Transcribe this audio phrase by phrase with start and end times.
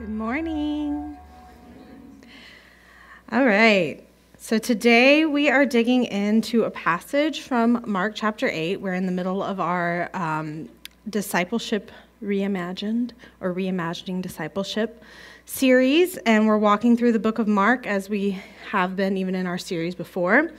[0.00, 1.18] Good morning.
[3.30, 4.02] All right.
[4.38, 8.80] So today we are digging into a passage from Mark chapter 8.
[8.80, 10.70] We're in the middle of our um,
[11.10, 11.92] discipleship
[12.24, 13.10] reimagined
[13.42, 15.02] or reimagining discipleship
[15.44, 18.40] series, and we're walking through the book of Mark as we
[18.70, 20.50] have been even in our series before.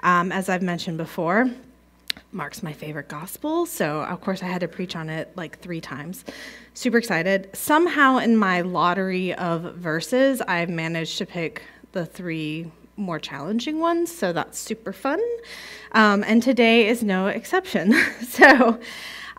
[0.00, 1.48] Um, as I've mentioned before,
[2.32, 5.80] Mark's my favorite gospel, so of course I had to preach on it like three
[5.80, 6.24] times.
[6.74, 7.50] Super excited.
[7.52, 11.62] Somehow in my lottery of verses, I've managed to pick
[11.92, 15.20] the three more challenging ones, so that's super fun.
[15.92, 17.94] Um, and today is no exception.
[18.28, 18.78] so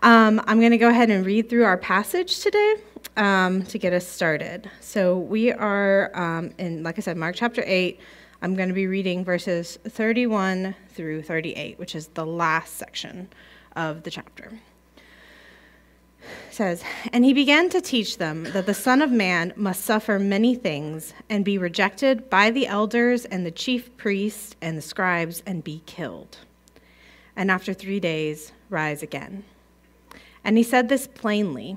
[0.02, 2.74] um, I'm going to go ahead and read through our passage today
[3.16, 4.70] um, to get us started.
[4.80, 8.00] So we are um, in, like I said, Mark chapter 8.
[8.40, 13.28] I'm going to be reading verses 31 through 38, which is the last section
[13.76, 14.50] of the chapter.
[16.48, 20.18] It says, And he began to teach them that the Son of Man must suffer
[20.18, 25.42] many things and be rejected by the elders and the chief priests and the scribes
[25.46, 26.38] and be killed.
[27.36, 29.44] And after three days, rise again.
[30.44, 31.76] And he said this plainly.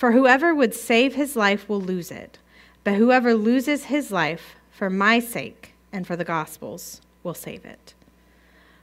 [0.00, 2.38] For whoever would save his life will lose it,
[2.84, 7.92] but whoever loses his life for my sake and for the gospel's, will save it.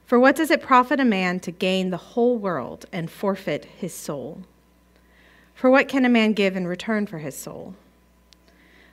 [0.06, 3.92] For what does it profit a man to gain the whole world and forfeit his
[3.92, 4.42] soul?
[5.56, 7.74] For what can a man give in return for his soul?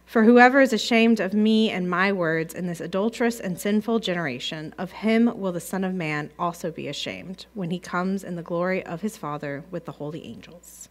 [0.07, 4.73] For whoever is ashamed of me and my words in this adulterous and sinful generation,
[4.79, 8.41] of him will the Son of Man also be ashamed when he comes in the
[8.41, 10.89] glory of his Father with the holy angels.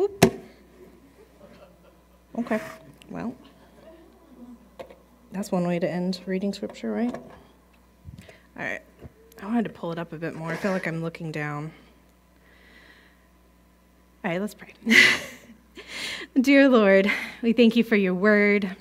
[0.00, 0.32] Whoop.
[2.38, 2.58] Okay,
[3.10, 3.34] well.
[5.30, 7.14] That's one way to end reading scripture, right?
[7.14, 7.22] All
[8.56, 8.80] right.
[9.42, 10.52] I wanted to pull it up a bit more.
[10.52, 11.70] I feel like I'm looking down.
[14.24, 14.72] All right, let's pray.
[16.40, 17.12] Dear Lord,
[17.42, 18.74] we thank you for your word.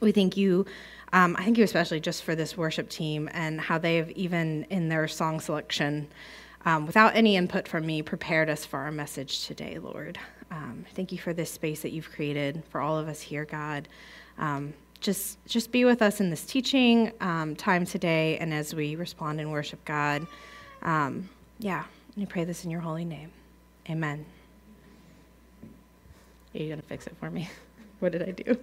[0.00, 0.66] We thank you,
[1.12, 4.64] um, I thank you especially just for this worship team and how they have, even
[4.64, 6.08] in their song selection,
[6.64, 10.18] um, without any input from me, prepared us for our message today, Lord.
[10.50, 13.88] Um, thank you for this space that you've created for all of us here, God.
[14.38, 18.96] Um, just just be with us in this teaching um, time today and as we
[18.96, 20.26] respond and worship God.
[20.82, 21.84] Um, yeah,
[22.16, 23.30] we pray this in your holy name.
[23.90, 24.24] Amen.
[26.54, 27.50] Are you going to fix it for me?
[27.98, 28.58] what did I do?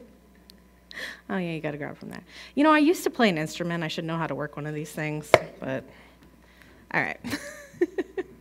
[1.29, 2.23] Oh, yeah, you got to grab from that.
[2.55, 3.83] You know, I used to play an instrument.
[3.83, 5.29] I should know how to work one of these things,
[5.59, 5.83] but
[6.93, 7.19] all right.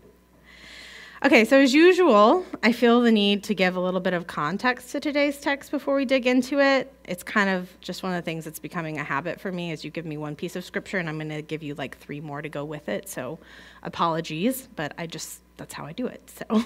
[1.23, 4.93] Okay, so as usual, I feel the need to give a little bit of context
[4.93, 6.91] to today's text before we dig into it.
[7.05, 9.85] It's kind of just one of the things that's becoming a habit for me is
[9.85, 12.23] you give me one piece of scripture and I'm going to give you like three
[12.23, 13.07] more to go with it.
[13.07, 13.39] So
[13.83, 16.23] apologies, but I just, that's how I do it.
[16.31, 16.65] So,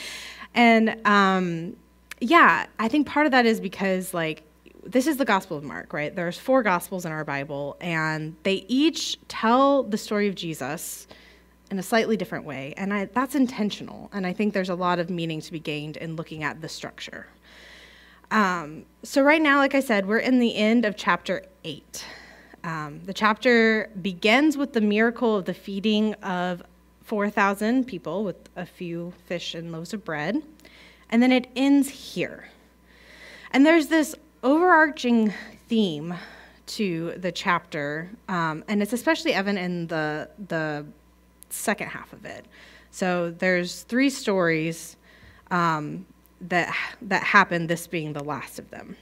[0.54, 1.76] and um,
[2.20, 4.44] yeah, I think part of that is because like
[4.84, 6.14] this is the Gospel of Mark, right?
[6.14, 11.08] There's four Gospels in our Bible, and they each tell the story of Jesus
[11.70, 12.74] in a slightly different way.
[12.76, 14.10] And I, that's intentional.
[14.12, 16.68] And I think there's a lot of meaning to be gained in looking at the
[16.68, 17.26] structure.
[18.30, 22.04] Um, so, right now, like I said, we're in the end of chapter 8.
[22.64, 26.62] Um, the chapter begins with the miracle of the feeding of
[27.04, 30.42] 4,000 people with a few fish and loaves of bread.
[31.08, 32.48] And then it ends here.
[33.52, 35.32] And there's this overarching
[35.68, 36.14] theme
[36.66, 40.84] to the chapter, um, and it's especially evident in the, the
[41.50, 42.46] second half of it.
[42.90, 44.96] So there's three stories
[45.50, 46.06] um,
[46.40, 47.66] that that happen.
[47.66, 48.96] This being the last of them.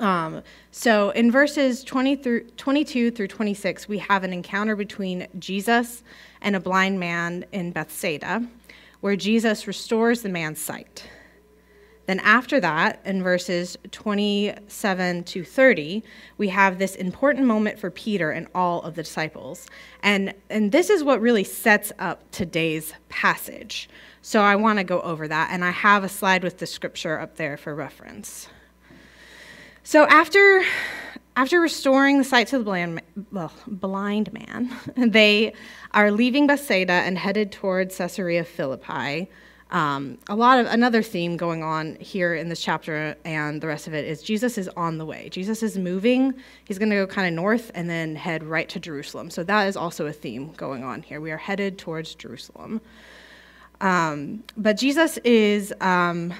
[0.00, 0.42] Um,
[0.72, 6.02] so in verses 20 through 22 through 26, we have an encounter between Jesus
[6.40, 8.46] and a blind man in Bethsaida,
[9.00, 11.08] where Jesus restores the man's sight.
[12.06, 16.02] Then, after that, in verses 27 to 30,
[16.36, 19.66] we have this important moment for Peter and all of the disciples.
[20.02, 23.88] And, and this is what really sets up today's passage.
[24.20, 27.18] So, I want to go over that, and I have a slide with the scripture
[27.18, 28.48] up there for reference.
[29.82, 30.62] So, after,
[31.36, 33.00] after restoring the sight to the blind,
[33.32, 35.54] well, blind man, they
[35.92, 39.30] are leaving Bethsaida and headed towards Caesarea Philippi
[39.74, 43.88] Um, a lot of another theme going on here in this chapter and the rest
[43.88, 45.28] of it is Jesus is on the way.
[45.30, 46.32] Jesus is moving.
[46.64, 49.30] He's going to go kind of north and then head right to Jerusalem.
[49.30, 51.20] So that is also a theme going on here.
[51.20, 52.80] We are headed towards Jerusalem.
[53.80, 56.32] Um, but Jesus is um,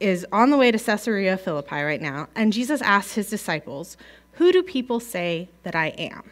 [0.00, 3.96] is on the way to Caesarea Philippi right now, and Jesus asks his disciples,
[4.32, 6.24] "Who do people say that I am?"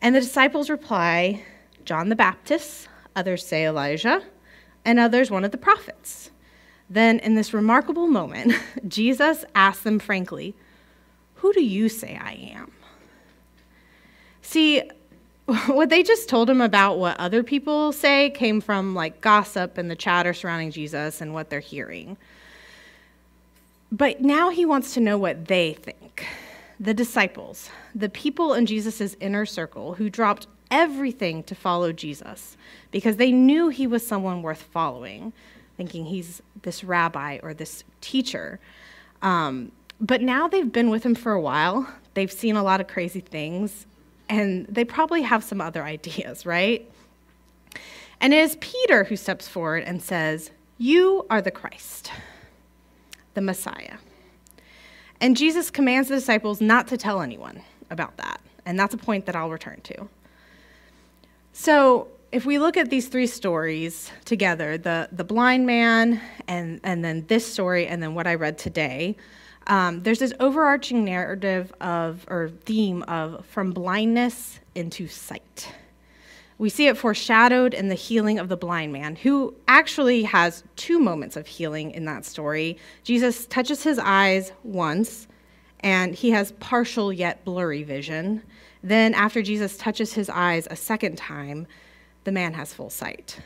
[0.00, 1.44] And the disciples reply,
[1.84, 2.88] "John the Baptist.
[3.14, 4.22] Others say Elijah."
[4.86, 6.30] And others one of the prophets.
[6.88, 8.54] Then, in this remarkable moment,
[8.88, 10.54] Jesus asks them frankly,
[11.36, 12.72] Who do you say I am?
[14.40, 14.82] See,
[15.66, 19.90] what they just told him about what other people say came from like gossip and
[19.90, 22.16] the chatter surrounding Jesus and what they're hearing.
[23.90, 26.26] But now he wants to know what they think.
[26.78, 32.56] The disciples, the people in Jesus' inner circle who dropped everything to follow Jesus
[32.90, 35.32] because they knew he was someone worth following,
[35.76, 38.58] thinking he's this rabbi or this teacher.
[39.22, 42.88] Um, but now they've been with him for a while, they've seen a lot of
[42.88, 43.86] crazy things,
[44.28, 46.90] and they probably have some other ideas, right?
[48.20, 52.10] And it is Peter who steps forward and says, You are the Christ,
[53.34, 53.98] the Messiah.
[55.20, 58.40] And Jesus commands the disciples not to tell anyone about that.
[58.64, 60.08] And that's a point that I'll return to.
[61.58, 67.02] So, if we look at these three stories together the, the blind man, and, and
[67.02, 69.16] then this story, and then what I read today,
[69.66, 75.72] um, there's this overarching narrative of, or theme of from blindness into sight.
[76.58, 80.98] We see it foreshadowed in the healing of the blind man, who actually has two
[80.98, 82.76] moments of healing in that story.
[83.02, 85.26] Jesus touches his eyes once,
[85.80, 88.42] and he has partial yet blurry vision.
[88.86, 91.66] Then, after Jesus touches his eyes a second time,
[92.22, 93.40] the man has full sight.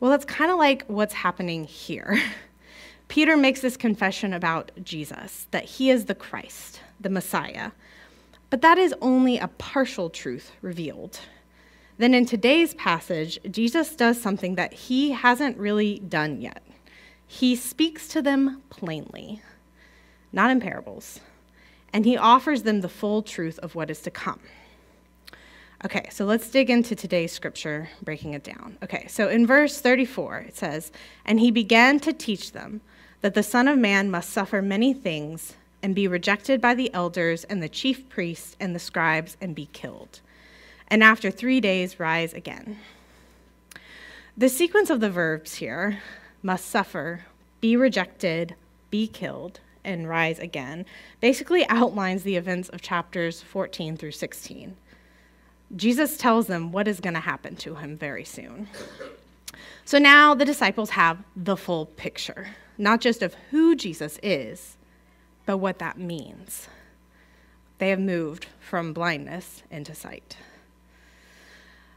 [0.00, 2.18] Well, that's kind of like what's happening here.
[3.08, 7.72] Peter makes this confession about Jesus, that he is the Christ, the Messiah.
[8.48, 11.20] But that is only a partial truth revealed.
[11.98, 16.62] Then in today's passage, Jesus does something that he hasn't really done yet.
[17.26, 19.42] He speaks to them plainly,
[20.32, 21.20] not in parables
[21.92, 24.40] and he offers them the full truth of what is to come.
[25.84, 28.76] Okay, so let's dig into today's scripture, breaking it down.
[28.82, 30.90] Okay, so in verse 34, it says,
[31.24, 32.80] And he began to teach them
[33.20, 37.44] that the Son of Man must suffer many things and be rejected by the elders
[37.44, 40.20] and the chief priests and the scribes and be killed,
[40.88, 42.78] and after three days rise again.
[44.36, 46.00] The sequence of the verbs here
[46.42, 47.24] must suffer,
[47.60, 48.54] be rejected,
[48.90, 50.84] be killed, and rise again
[51.20, 54.76] basically outlines the events of chapters 14 through 16.
[55.74, 58.68] Jesus tells them what is going to happen to him very soon.
[59.84, 64.76] So now the disciples have the full picture, not just of who Jesus is,
[65.46, 66.68] but what that means.
[67.78, 70.36] They have moved from blindness into sight.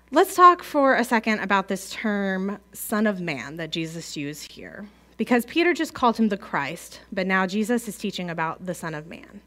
[0.10, 4.88] Let's talk for a second about this term, Son of Man, that Jesus used here
[5.18, 8.94] because Peter just called him the Christ, but now Jesus is teaching about the Son
[8.94, 9.42] of Man.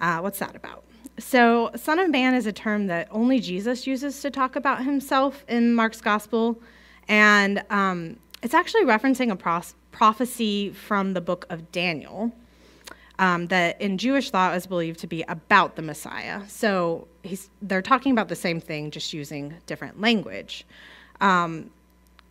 [0.00, 0.84] Uh, what's that about?
[1.18, 5.44] So, Son of Man is a term that only Jesus uses to talk about himself
[5.48, 6.60] in Mark's Gospel,
[7.08, 12.32] and um, it's actually referencing a pros- prophecy from the book of Daniel.
[13.18, 16.40] Um, that in Jewish thought is believed to be about the Messiah.
[16.48, 17.06] So
[17.60, 20.66] they're talking about the same thing, just using different language.
[21.20, 21.70] Um,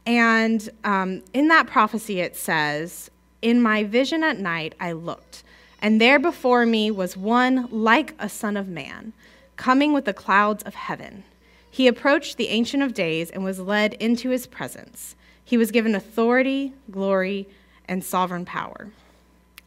[0.05, 5.43] and um, in that prophecy, it says, In my vision at night, I looked,
[5.81, 9.13] and there before me was one like a son of man,
[9.58, 11.24] coming with the clouds of heaven.
[11.70, 15.15] He approached the Ancient of Days and was led into his presence.
[15.43, 17.48] He was given authority, glory,
[17.88, 18.89] and sovereign power.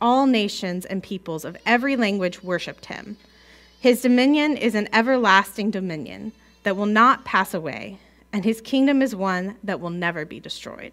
[0.01, 3.17] All nations and peoples of every language worshiped him.
[3.81, 7.99] His dominion is an everlasting dominion that will not pass away
[8.35, 10.91] and his kingdom is one that will never be destroyed.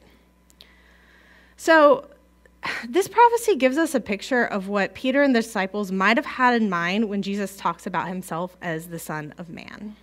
[1.58, 2.06] So,
[2.88, 6.62] this prophecy gives us a picture of what Peter and the disciples might have had
[6.62, 9.96] in mind when Jesus talks about himself as the Son of Man.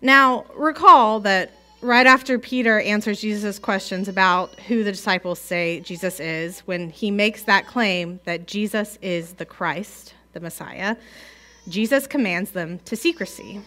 [0.00, 1.52] Now, recall that
[1.82, 7.10] right after Peter answers Jesus' questions about who the disciples say Jesus is, when he
[7.10, 10.96] makes that claim that Jesus is the Christ, the Messiah,
[11.68, 13.60] Jesus commands them to secrecy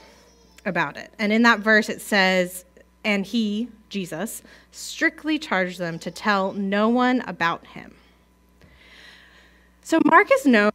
[0.70, 1.14] about it.
[1.20, 2.64] And in that verse, it says,
[3.04, 7.96] And he, Jesus, strictly charged them to tell no one about him.
[9.82, 10.72] So, Mark is known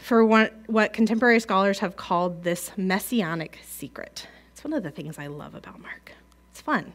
[0.00, 4.28] for what, what contemporary scholars have called this messianic secret.
[4.52, 6.12] It's one of the things I love about Mark.
[6.50, 6.92] It's fun.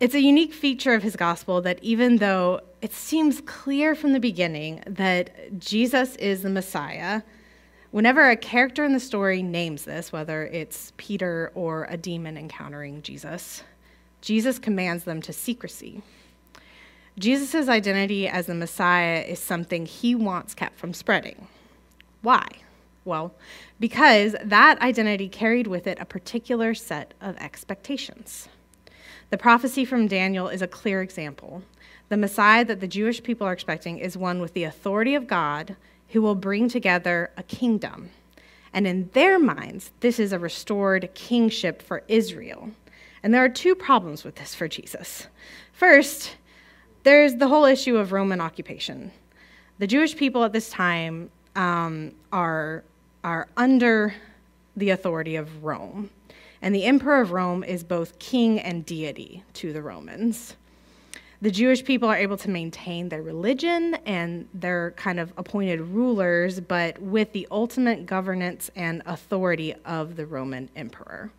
[0.00, 4.20] It's a unique feature of his gospel that even though it seems clear from the
[4.20, 7.22] beginning that Jesus is the Messiah,
[7.90, 13.02] whenever a character in the story names this, whether it's Peter or a demon encountering
[13.02, 13.62] Jesus,
[14.20, 16.02] Jesus commands them to secrecy.
[17.18, 21.48] Jesus' identity as the Messiah is something he wants kept from spreading.
[22.22, 22.46] Why?
[23.04, 23.34] Well,
[23.80, 28.48] because that identity carried with it a particular set of expectations.
[29.30, 31.62] The prophecy from Daniel is a clear example.
[32.08, 35.76] The Messiah that the Jewish people are expecting is one with the authority of God
[36.10, 38.10] who will bring together a kingdom.
[38.72, 42.70] And in their minds, this is a restored kingship for Israel.
[43.22, 45.26] And there are two problems with this for Jesus.
[45.72, 46.36] First,
[47.02, 49.10] there's the whole issue of Roman occupation.
[49.78, 52.84] The Jewish people at this time um, are,
[53.24, 54.14] are under
[54.76, 56.10] the authority of Rome.
[56.60, 60.56] And the emperor of Rome is both king and deity to the Romans.
[61.40, 66.58] The Jewish people are able to maintain their religion and their kind of appointed rulers,
[66.58, 71.30] but with the ultimate governance and authority of the Roman emperor.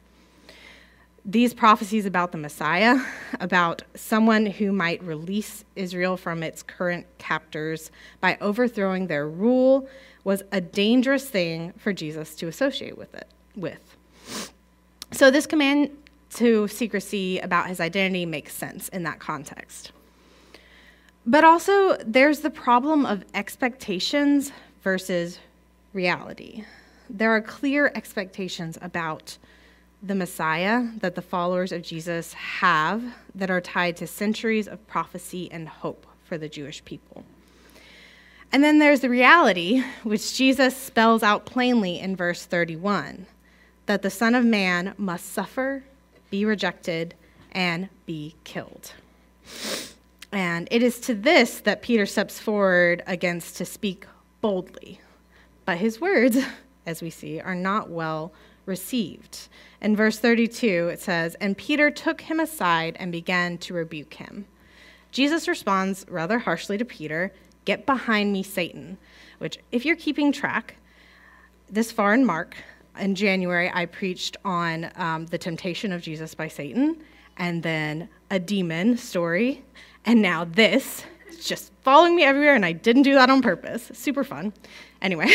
[1.25, 2.95] These prophecies about the Messiah,
[3.41, 7.91] about someone who might release Israel from its current captors
[8.21, 9.89] by overthrowing their rule,
[10.23, 13.97] was a dangerous thing for Jesus to associate with it with.
[15.11, 15.89] So, this command
[16.35, 19.91] to secrecy about his identity makes sense in that context.
[21.25, 25.39] But also, there's the problem of expectations versus
[25.93, 26.63] reality.
[27.09, 29.37] There are clear expectations about
[30.01, 33.03] the Messiah that the followers of Jesus have
[33.35, 37.25] that are tied to centuries of prophecy and hope for the Jewish people.
[38.51, 43.27] And then there's the reality, which Jesus spells out plainly in verse 31
[43.85, 45.83] that the Son of Man must suffer,
[46.29, 47.15] be rejected,
[47.51, 48.93] and be killed.
[50.31, 54.05] And it is to this that Peter steps forward against to speak
[54.41, 55.01] boldly.
[55.65, 56.37] But his words,
[56.85, 58.31] as we see, are not well
[58.65, 59.47] received.
[59.81, 64.45] In verse 32, it says, And Peter took him aside and began to rebuke him.
[65.11, 67.33] Jesus responds rather harshly to Peter,
[67.65, 68.97] Get behind me, Satan,
[69.39, 70.75] which, if you're keeping track,
[71.69, 72.55] this far in Mark,
[72.99, 76.97] in January, I preached on um, the temptation of Jesus by Satan,
[77.37, 79.63] and then a demon story,
[80.05, 81.03] and now this.
[81.27, 83.91] It's just following me everywhere, and I didn't do that on purpose.
[83.93, 84.53] Super fun.
[85.01, 85.33] Anyway,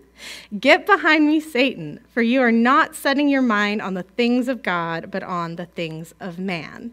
[0.60, 4.62] get behind me, Satan, for you are not setting your mind on the things of
[4.62, 6.92] God, but on the things of man.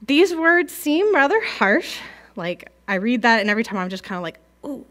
[0.00, 1.98] These words seem rather harsh.
[2.36, 4.86] Like, I read that, and every time I'm just kind of like, ooh,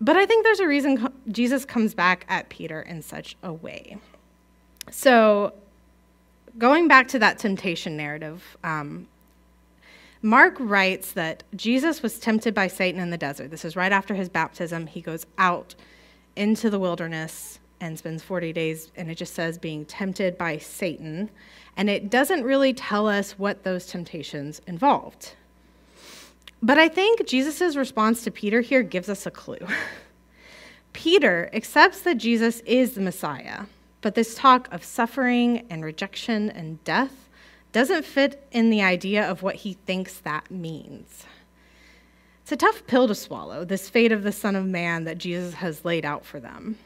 [0.00, 3.98] but I think there's a reason Jesus comes back at Peter in such a way.
[4.90, 5.52] So,
[6.56, 9.08] going back to that temptation narrative, um,
[10.22, 13.50] Mark writes that Jesus was tempted by Satan in the desert.
[13.50, 14.86] This is right after his baptism.
[14.86, 15.74] He goes out
[16.34, 21.30] into the wilderness and spends 40 days, and it just says being tempted by Satan.
[21.76, 25.34] And it doesn't really tell us what those temptations involved.
[26.62, 29.58] But I think Jesus' response to Peter here gives us a clue.
[30.92, 33.66] Peter accepts that Jesus is the Messiah,
[34.00, 37.28] but this talk of suffering and rejection and death
[37.72, 41.24] doesn't fit in the idea of what he thinks that means.
[42.42, 45.54] It's a tough pill to swallow, this fate of the Son of Man that Jesus
[45.54, 46.78] has laid out for them.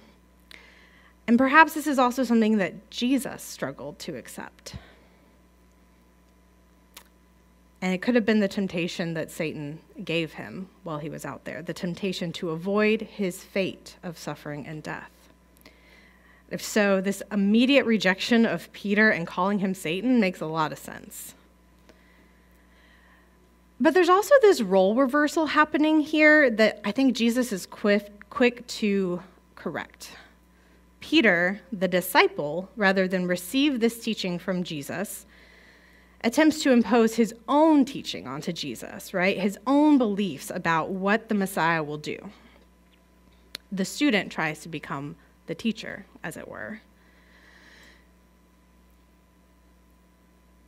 [1.27, 4.75] And perhaps this is also something that Jesus struggled to accept.
[7.83, 11.45] And it could have been the temptation that Satan gave him while he was out
[11.45, 15.11] there the temptation to avoid his fate of suffering and death.
[16.49, 20.79] If so, this immediate rejection of Peter and calling him Satan makes a lot of
[20.79, 21.35] sense.
[23.81, 28.65] But there's also this role reversal happening here that I think Jesus is quick, quick
[28.69, 29.23] to
[29.57, 30.13] correct.
[31.01, 35.27] Peter, the disciple, rather than receive this teaching from Jesus,
[36.25, 39.39] attempts to impose his own teaching onto Jesus, right?
[39.39, 42.31] His own beliefs about what the Messiah will do.
[43.71, 46.81] The student tries to become the teacher, as it were.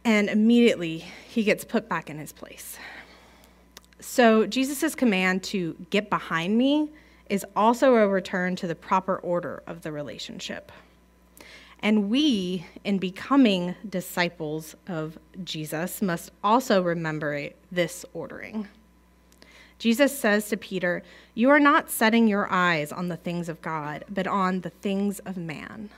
[0.04, 2.78] And immediately he gets put back in his place.
[4.00, 6.90] So Jesus' command to get behind me
[7.30, 10.70] is also a return to the proper order of the relationship.
[11.84, 18.68] And we, in becoming disciples of Jesus, must also remember this ordering.
[19.78, 21.02] Jesus says to Peter,
[21.34, 25.18] You are not setting your eyes on the things of God, but on the things
[25.20, 25.90] of man.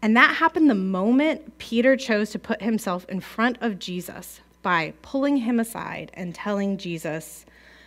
[0.00, 4.94] And that happened the moment Peter chose to put himself in front of Jesus by
[5.02, 7.44] pulling him aside and telling Jesus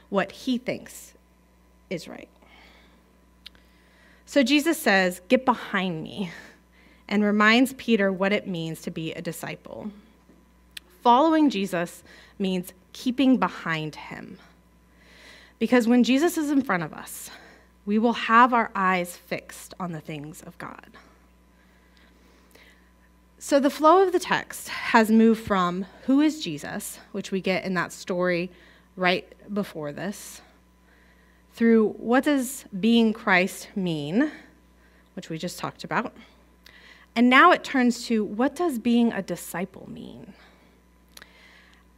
[0.10, 1.14] what he thinks
[1.90, 2.28] is right.
[4.26, 6.32] So Jesus says, Get behind me,
[7.08, 9.92] and reminds Peter what it means to be a disciple.
[11.02, 12.04] Following Jesus
[12.40, 14.40] means keeping behind him.
[15.60, 17.30] Because when Jesus is in front of us,
[17.86, 20.90] we will have our eyes fixed on the things of God.
[23.38, 27.64] So the flow of the text has moved from who is Jesus, which we get
[27.64, 28.50] in that story
[28.96, 30.42] right before this,
[31.54, 34.32] through what does being Christ mean,
[35.14, 36.16] which we just talked about.
[37.16, 40.34] And now it turns to what does being a disciple mean?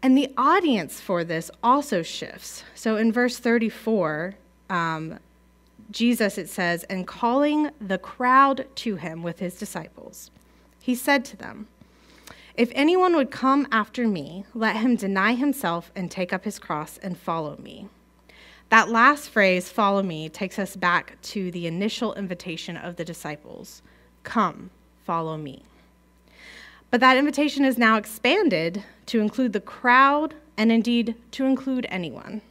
[0.03, 2.63] And the audience for this also shifts.
[2.75, 4.35] So in verse 34,
[4.69, 5.17] um,
[5.89, 10.29] Jesus, it says, and calling the crowd to him with his disciples,
[10.81, 11.67] he said to them,
[12.55, 16.99] If anyone would come after me, let him deny himself and take up his cross
[17.01, 17.87] and follow me.
[18.69, 23.81] That last phrase, follow me, takes us back to the initial invitation of the disciples
[24.23, 24.71] Come,
[25.07, 25.63] follow me.
[26.91, 32.41] But that invitation is now expanded to include the crowd and indeed to include anyone.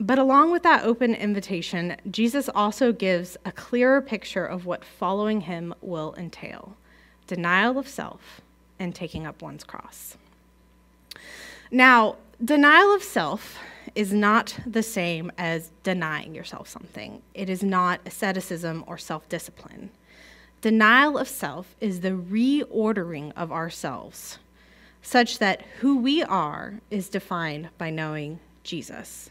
[0.00, 5.42] But along with that open invitation, Jesus also gives a clearer picture of what following
[5.42, 6.74] him will entail
[7.30, 8.40] denial of self,
[8.80, 10.16] and taking up one's cross.
[11.70, 13.56] Now, denial of self
[13.94, 17.22] is not the same as denying yourself something.
[17.32, 19.90] It is not asceticism or self discipline.
[20.60, 24.38] Denial of self is the reordering of ourselves
[25.02, 29.30] such that who we are is defined by knowing Jesus.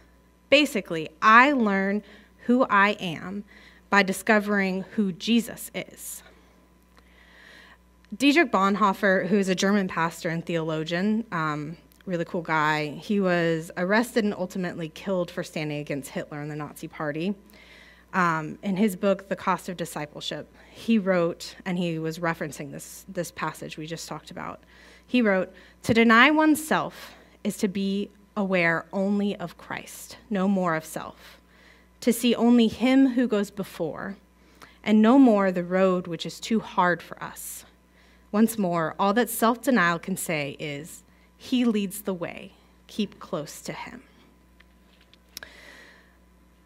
[0.50, 2.04] Basically, I learn
[2.46, 3.44] who I am
[3.90, 6.24] by discovering who Jesus is.
[8.16, 14.24] Dietrich Bonhoeffer, who's a German pastor and theologian, um, really cool guy, he was arrested
[14.24, 17.36] and ultimately killed for standing against Hitler and the Nazi Party.
[18.14, 23.06] Um, in his book, The Cost of Discipleship, he wrote, and he was referencing this,
[23.08, 24.62] this passage we just talked about.
[25.06, 25.52] He wrote,
[25.84, 31.40] To deny oneself is to be aware only of Christ, no more of self,
[32.02, 34.18] to see only Him who goes before,
[34.84, 37.66] and no more the road which is too hard for us.
[38.32, 41.04] Once more, all that self denial can say is,
[41.38, 42.54] He leads the way.
[42.88, 44.04] Keep close to Him.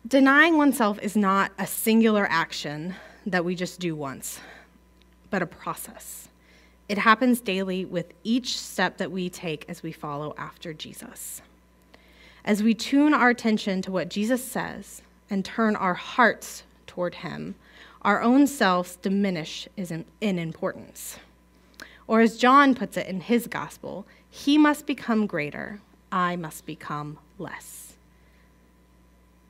[0.06, 4.40] Denying oneself is not a singular action that we just do once,
[5.30, 6.28] but a process.
[6.90, 11.42] It happens daily with each step that we take as we follow after Jesus.
[12.44, 17.56] As we tune our attention to what Jesus says and turn our hearts toward Him,
[18.02, 21.18] our own selves diminish in importance.
[22.08, 25.80] Or as John puts it in his gospel, he must become greater,
[26.12, 27.83] I must become less.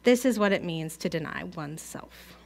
[0.03, 2.37] This is what it means to deny oneself.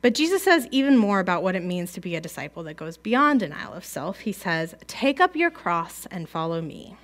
[0.00, 2.98] But Jesus says even more about what it means to be a disciple that goes
[2.98, 4.20] beyond denial of self.
[4.20, 6.96] He says, Take up your cross and follow me.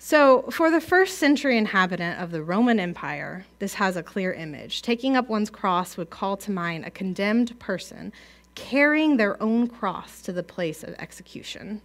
[0.00, 4.80] So, for the first century inhabitant of the Roman Empire, this has a clear image.
[4.80, 8.12] Taking up one's cross would call to mind a condemned person
[8.54, 11.82] carrying their own cross to the place of execution.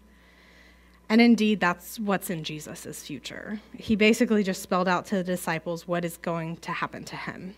[1.13, 3.59] And indeed, that's what's in Jesus' future.
[3.77, 7.53] He basically just spelled out to the disciples what is going to happen to him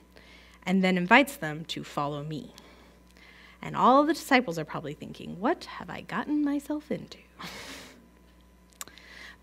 [0.63, 2.53] and then invites them to follow me.
[3.61, 7.19] And all the disciples are probably thinking, What have I gotten myself into?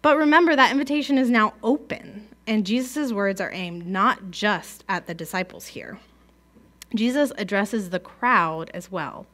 [0.02, 5.06] but remember, that invitation is now open, and Jesus' words are aimed not just at
[5.06, 5.98] the disciples here.
[6.94, 9.24] Jesus addresses the crowd as well.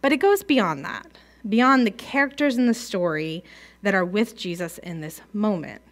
[0.00, 1.08] But it goes beyond that,
[1.48, 3.42] beyond the characters in the story
[3.82, 5.82] that are with Jesus in this moment.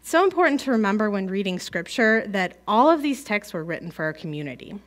[0.00, 3.90] It's so important to remember when reading scripture that all of these texts were written
[3.90, 4.78] for a community,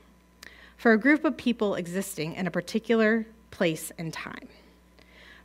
[0.78, 4.47] for a group of people existing in a particular place and time.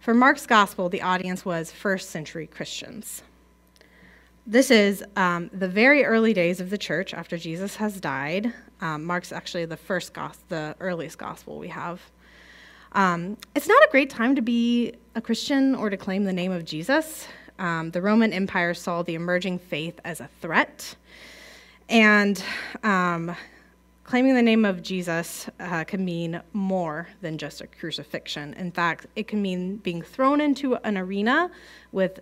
[0.00, 3.22] For Mark's gospel, the audience was first century Christians.
[4.46, 8.54] This is um, the very early days of the church after Jesus has died.
[8.80, 12.00] Um, Mark's actually the first gospel, the earliest gospel we have.
[12.96, 16.50] Um, it's not a great time to be a Christian or to claim the name
[16.50, 17.28] of Jesus.
[17.58, 20.96] Um, the Roman Empire saw the emerging faith as a threat,
[21.90, 22.42] and
[22.82, 23.36] um,
[24.04, 28.54] claiming the name of Jesus uh, can mean more than just a crucifixion.
[28.54, 31.50] In fact, it can mean being thrown into an arena
[31.92, 32.20] with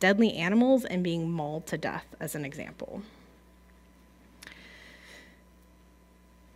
[0.00, 3.00] deadly animals and being mauled to death, as an example.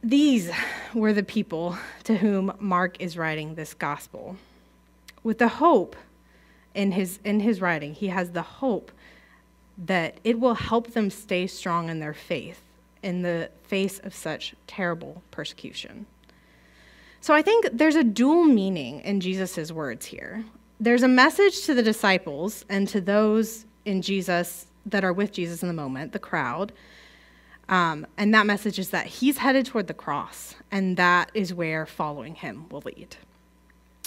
[0.04, 0.50] These
[0.92, 4.36] were the people to whom Mark is writing this gospel.
[5.22, 5.96] With the hope
[6.74, 8.92] in his, in his writing, he has the hope
[9.78, 12.60] that it will help them stay strong in their faith
[13.02, 16.04] in the face of such terrible persecution.
[17.22, 20.44] So I think there's a dual meaning in Jesus' words here.
[20.78, 25.62] There's a message to the disciples and to those in Jesus that are with Jesus
[25.62, 26.74] in the moment, the crowd.
[27.68, 31.86] Um, and that message is that he's headed toward the cross, and that is where
[31.86, 33.16] following him will lead.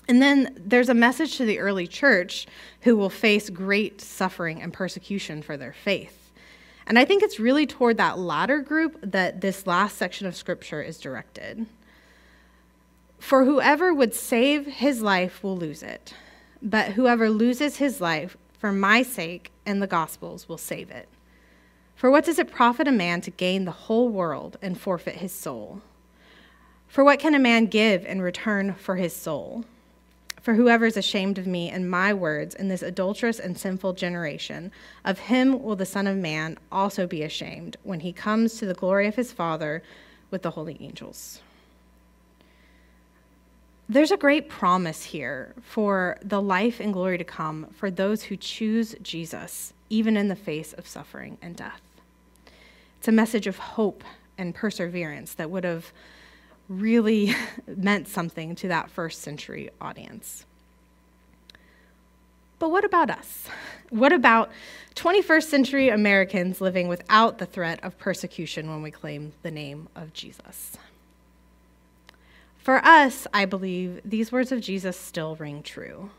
[0.07, 2.47] And then there's a message to the early church
[2.81, 6.31] who will face great suffering and persecution for their faith.
[6.85, 10.81] And I think it's really toward that latter group that this last section of scripture
[10.81, 11.65] is directed.
[13.19, 16.13] For whoever would save his life will lose it,
[16.61, 21.09] but whoever loses his life for my sake and the gospel's will save it.
[21.97, 25.33] For what does it profit a man to gain the whole world and forfeit his
[25.33, 25.81] soul?
[26.87, 29.65] For what can a man give in return for his soul?
[30.39, 34.71] For whoever is ashamed of me and my words in this adulterous and sinful generation,
[35.03, 38.75] of him will the Son of Man also be ashamed when he comes to the
[38.75, 39.81] glory of his Father
[40.29, 41.41] with the holy angels.
[43.89, 48.37] There's a great promise here for the life and glory to come for those who
[48.37, 51.81] choose Jesus, even in the face of suffering and death.
[52.99, 54.03] It's a message of hope
[54.37, 55.91] and perseverance that would have
[56.69, 57.33] really
[57.67, 60.45] meant something to that first century audience.
[62.59, 63.47] But what about us?
[63.89, 64.51] What about
[64.95, 70.11] 21st century Americans living without the threat of persecution when we claim the name of
[70.11, 70.75] Jesus?
[72.57, 76.09] For us, I believe these words of Jesus still ring true.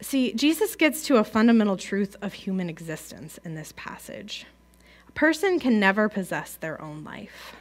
[0.00, 4.46] See, Jesus gets to a fundamental truth of human existence in this passage.
[5.08, 7.56] A person can never possess their own life.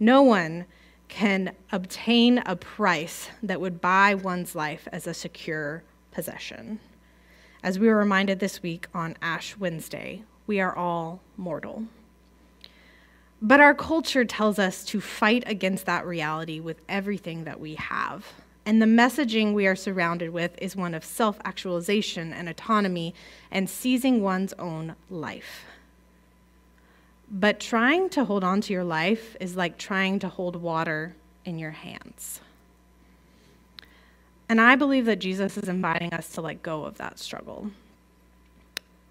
[0.00, 0.66] No one
[1.08, 6.80] can obtain a price that would buy one's life as a secure possession.
[7.62, 11.84] As we were reminded this week on Ash Wednesday, we are all mortal.
[13.40, 18.26] But our culture tells us to fight against that reality with everything that we have.
[18.66, 23.14] And the messaging we are surrounded with is one of self actualization and autonomy
[23.48, 25.64] and seizing one's own life.
[27.30, 31.60] But trying to hold on to your life is like trying to hold water in
[31.60, 32.40] your hands.
[34.48, 37.70] And I believe that Jesus is inviting us to let go of that struggle.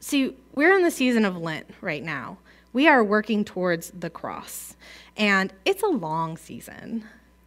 [0.02, 2.38] See, we're in the season of Lent right now.
[2.74, 4.76] We are working towards the cross,
[5.16, 7.06] and it's a long season.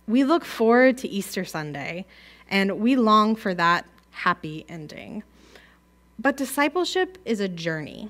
[0.08, 2.06] We look forward to Easter Sunday,
[2.50, 5.22] and we long for that happy ending.
[6.18, 8.08] But discipleship is a journey.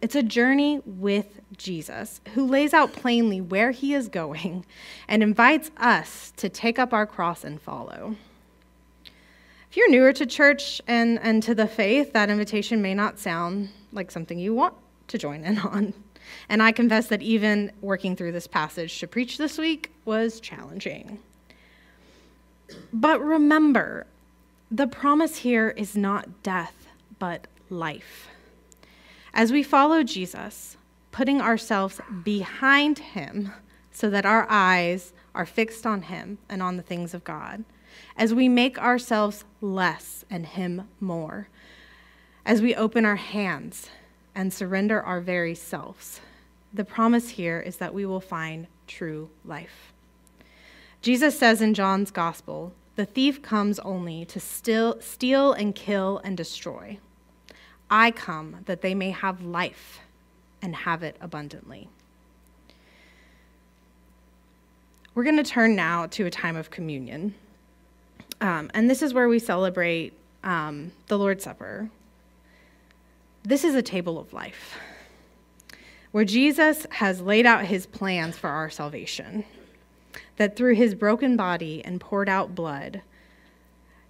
[0.00, 4.64] It's a journey with Jesus, who lays out plainly where he is going
[5.08, 8.14] and invites us to take up our cross and follow.
[9.70, 13.70] If you're newer to church and, and to the faith, that invitation may not sound
[13.92, 14.74] like something you want
[15.12, 15.94] to join in on.
[16.48, 21.20] And I confess that even working through this passage to preach this week was challenging.
[22.92, 24.06] But remember,
[24.70, 28.28] the promise here is not death, but life.
[29.34, 30.76] As we follow Jesus,
[31.10, 33.52] putting ourselves behind him
[33.90, 37.64] so that our eyes are fixed on him and on the things of God,
[38.16, 41.48] as we make ourselves less and him more,
[42.44, 43.90] as we open our hands
[44.34, 46.20] and surrender our very selves,
[46.72, 49.92] the promise here is that we will find true life.
[51.02, 56.36] Jesus says in John's gospel, the thief comes only to steal, steal and kill and
[56.36, 56.98] destroy.
[57.90, 60.00] I come that they may have life
[60.62, 61.88] and have it abundantly.
[65.14, 67.34] We're going to turn now to a time of communion.
[68.40, 71.90] Um, and this is where we celebrate um, the Lord's Supper.
[73.44, 74.78] This is a table of life
[76.12, 79.44] where Jesus has laid out his plans for our salvation.
[80.36, 83.02] That through his broken body and poured out blood,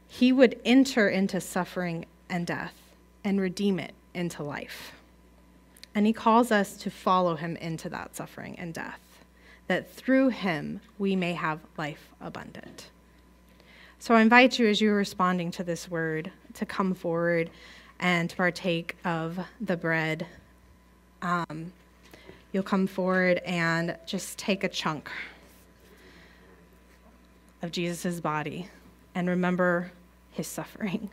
[0.07, 2.75] he would enter into suffering and death
[3.25, 4.92] and redeem it into life.
[5.95, 9.01] And he calls us to follow him into that suffering and death,
[9.66, 12.90] that through him we may have life abundant.
[13.99, 17.51] So I invite you, as you're responding to this word, to come forward
[18.02, 20.26] and to partake of the bread.
[21.22, 21.72] Um,
[22.52, 25.10] you'll come forward and just take a chunk
[27.62, 28.68] of Jesus' body
[29.14, 29.92] and remember
[30.32, 31.08] his suffering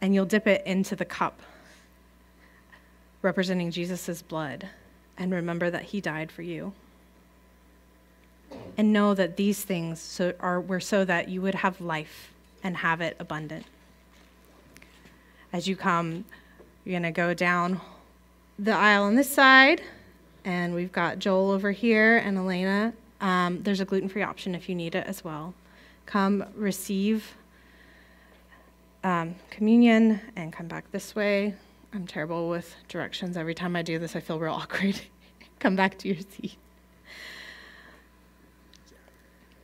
[0.00, 1.40] and you'll dip it into the cup
[3.22, 4.68] representing Jesus' blood
[5.16, 6.72] and remember that he died for you.
[8.76, 12.76] and know that these things so are, were so that you would have life and
[12.78, 13.64] have it abundant.
[15.54, 16.24] As you come,
[16.84, 17.80] you're going to go down
[18.58, 19.80] the aisle on this side,
[20.44, 22.92] and we've got Joel over here and Elena.
[23.20, 25.54] Um, there's a gluten free option if you need it as well.
[26.06, 27.36] Come receive
[29.04, 31.54] um, communion and come back this way.
[31.92, 33.36] I'm terrible with directions.
[33.36, 35.00] Every time I do this, I feel real awkward.
[35.60, 36.56] come back to your seat.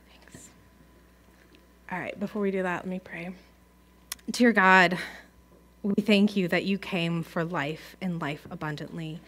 [0.08, 0.50] Thanks.
[1.90, 3.30] All right, before we do that, let me pray.
[4.30, 4.96] Dear God,
[5.82, 9.20] we thank you that you came for life and life abundantly.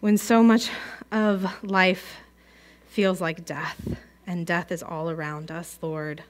[0.00, 0.70] When so much
[1.10, 2.16] of life
[2.88, 6.22] feels like death, and death is all around us, Lord,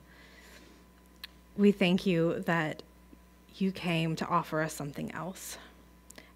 [1.56, 2.82] we thank you that
[3.56, 5.58] you came to offer us something else,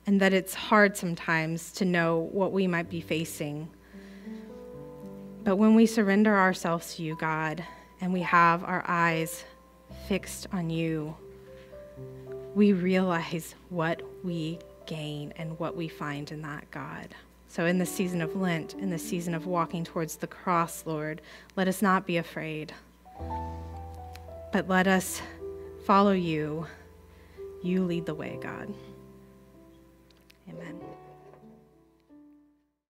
[0.06, 3.68] and that it's hard sometimes to know what we might be facing.
[5.42, 7.64] But when we surrender ourselves to you, God,
[8.00, 9.44] and we have our eyes
[10.06, 11.16] fixed on you,
[12.56, 17.14] we realize what we gain and what we find in that God.
[17.48, 21.20] So, in the season of Lent, in the season of walking towards the cross, Lord,
[21.54, 22.72] let us not be afraid,
[24.52, 25.20] but let us
[25.84, 26.66] follow you.
[27.62, 28.72] You lead the way, God.
[30.48, 30.80] Amen.